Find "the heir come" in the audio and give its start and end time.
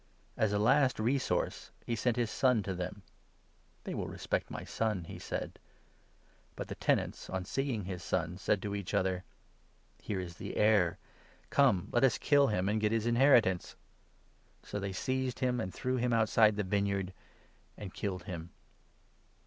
10.37-11.87